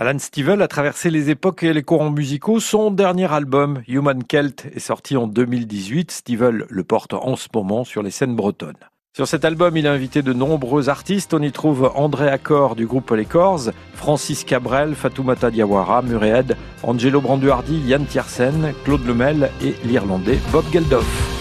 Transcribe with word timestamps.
Alan 0.00 0.18
Stivell 0.18 0.62
a 0.62 0.66
traversé 0.66 1.10
les 1.10 1.28
époques 1.28 1.62
et 1.62 1.74
les 1.74 1.82
courants 1.82 2.10
musicaux. 2.10 2.58
Son 2.58 2.90
dernier 2.90 3.30
album, 3.30 3.82
Human 3.86 4.22
Celt, 4.26 4.64
est 4.74 4.78
sorti 4.78 5.14
en 5.18 5.26
2018. 5.26 6.10
Stivell 6.10 6.64
le 6.70 6.84
porte 6.84 7.12
en 7.12 7.36
ce 7.36 7.48
moment 7.52 7.84
sur 7.84 8.02
les 8.02 8.10
scènes 8.10 8.34
bretonnes. 8.34 8.78
Sur 9.14 9.28
cet 9.28 9.44
album, 9.44 9.76
il 9.76 9.86
a 9.86 9.92
invité 9.92 10.22
de 10.22 10.32
nombreux 10.32 10.88
artistes. 10.88 11.34
On 11.34 11.42
y 11.42 11.52
trouve 11.52 11.92
André 11.94 12.30
Accor 12.30 12.76
du 12.76 12.86
groupe 12.86 13.10
Les 13.10 13.26
Corrs, 13.26 13.72
Francis 13.92 14.44
Cabrel, 14.44 14.94
Fatoumata 14.94 15.50
Diawara, 15.50 16.00
Mureed, 16.00 16.56
Angelo 16.82 17.20
Branduardi, 17.20 17.80
Yann 17.80 18.06
Tiersen, 18.06 18.72
Claude 18.86 19.04
Lemel 19.06 19.50
et 19.62 19.74
l'Irlandais 19.84 20.38
Bob 20.50 20.64
Geldof. 20.72 21.39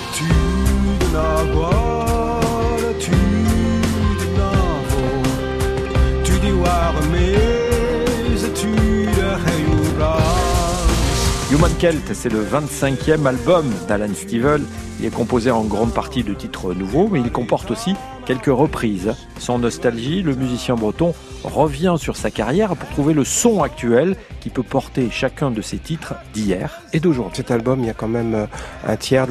Human 11.52 11.72
Celt, 11.80 12.14
c'est 12.14 12.32
le 12.32 12.44
25e 12.44 13.26
album 13.26 13.74
d'Alan 13.88 14.14
Stivell. 14.14 14.62
Il 15.00 15.06
est 15.08 15.14
composé 15.14 15.50
en 15.50 15.64
grande 15.64 15.92
partie 15.92 16.24
de 16.24 16.36
titres 16.36 16.76
nouveaux, 16.76 17.08
mais 17.08 17.22
il 17.22 17.32
comporte 17.32 17.72
aussi 17.72 17.96
quelques 18.28 18.56
reprises. 18.56 19.16
Sans 19.40 19.58
nostalgie, 19.58 20.22
le 20.22 20.36
musicien 20.36 20.76
breton 20.76 21.16
revient 21.44 21.96
sur 21.98 22.18
sa 22.18 22.30
carrière 22.30 22.76
pour 22.76 22.88
trouver 22.90 23.16
le 23.16 23.24
son 23.24 23.64
actuel 23.64 24.16
qui 24.42 24.52
peut 24.52 24.62
porter 24.62 25.10
chacun 25.10 25.50
de 25.50 25.64
ses 25.64 25.80
titres 25.80 26.14
d'hier 26.36 26.84
et 26.94 27.00
d'aujourd'hui. 27.00 27.38
Cet 27.38 27.50
album, 27.50 27.80
il 27.80 27.88
y 27.88 27.90
a 27.90 27.96
quand 27.96 28.08
même 28.08 28.36
euh, 28.36 28.46
un 28.88 28.96
tiers 28.96 29.26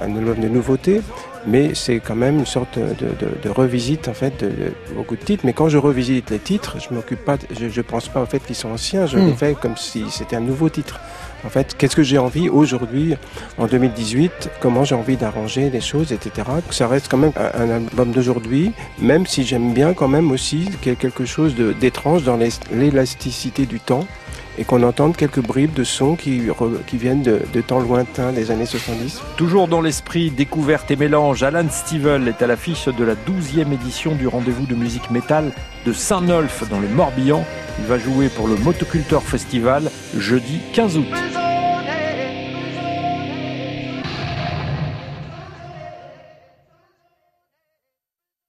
album 0.00 0.38
de 0.38 0.48
nouveautés, 0.48 1.02
mais 1.46 1.74
c'est 1.74 2.00
quand 2.00 2.14
même 2.14 2.40
une 2.40 2.46
sorte 2.46 2.78
de, 2.78 3.50
revisite 3.50 4.08
en 4.08 4.14
fait 4.14 4.42
de, 4.42 4.72
beaucoup 4.94 5.16
de 5.16 5.22
titres. 5.22 5.44
Mais 5.46 5.52
quand 5.52 5.68
je 5.68 5.78
revisite 5.78 6.30
les 6.30 6.38
titres, 6.38 6.76
je 6.80 6.94
m'occupe 6.94 7.24
pas, 7.24 7.36
je, 7.58 7.68
je 7.68 7.80
pense 7.80 8.08
pas 8.08 8.22
au 8.22 8.26
fait 8.26 8.40
qu'ils 8.40 8.56
sont 8.56 8.70
anciens, 8.70 9.06
je 9.06 9.18
les 9.18 9.32
hmm. 9.32 9.36
fais 9.36 9.54
comme 9.60 9.76
si 9.76 10.04
c'était 10.10 10.36
un 10.36 10.40
nouveau 10.40 10.68
titre. 10.68 11.00
En 11.44 11.48
fait, 11.48 11.74
qu'est-ce 11.76 11.96
que 11.96 12.02
j'ai 12.02 12.18
envie 12.18 12.50
aujourd'hui, 12.50 13.16
en 13.56 13.66
2018, 13.66 14.50
comment 14.60 14.84
j'ai 14.84 14.94
envie 14.94 15.16
d'arranger 15.16 15.70
les 15.70 15.80
choses, 15.80 16.12
etc. 16.12 16.46
Ça 16.70 16.86
reste 16.86 17.08
quand 17.10 17.16
même 17.16 17.32
un 17.36 17.70
album 17.70 18.10
d'aujourd'hui, 18.12 18.72
même 18.98 19.26
si 19.26 19.44
j'aime 19.44 19.72
bien 19.72 19.94
quand 19.94 20.08
même 20.08 20.30
aussi 20.32 20.70
qu'il 20.82 20.92
y 20.92 20.94
ait 20.94 20.98
quelque 20.98 21.24
chose 21.24 21.54
d'étrange 21.80 22.24
dans 22.24 22.38
l'élasticité 22.72 23.64
du 23.64 23.80
temps 23.80 24.06
et 24.60 24.64
qu'on 24.64 24.82
entende 24.82 25.16
quelques 25.16 25.40
bribes 25.40 25.72
de 25.72 25.84
sons 25.84 26.16
qui, 26.16 26.42
viennent 26.92 27.22
de, 27.22 27.60
temps 27.62 27.80
lointains 27.80 28.30
des 28.30 28.50
années 28.50 28.66
70. 28.66 29.22
Toujours 29.38 29.68
dans 29.68 29.80
l'esprit 29.80 30.30
découverte 30.30 30.90
et 30.90 30.96
mélange, 30.96 31.42
Alan 31.42 31.68
Stivell 31.70 32.28
est 32.28 32.42
à 32.42 32.46
l'affiche 32.46 32.84
de 32.86 33.02
la 33.02 33.14
12e 33.14 33.72
édition 33.72 34.14
du 34.14 34.28
rendez-vous 34.28 34.66
de 34.66 34.74
musique 34.74 35.10
métal 35.10 35.52
de 35.86 35.94
Saint-Nolf 35.94 36.68
dans 36.68 36.78
le 36.78 36.88
Morbihan. 36.88 37.42
Il 37.78 37.86
va 37.86 37.98
jouer 37.98 38.28
pour 38.28 38.48
le 38.48 38.56
Motoculteur 38.56 39.22
Festival 39.22 39.90
jeudi 40.14 40.60
15 40.74 40.98
août. 40.98 41.39